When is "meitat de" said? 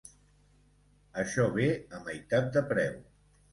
2.09-2.67